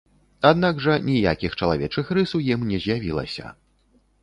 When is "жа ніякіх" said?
0.85-1.59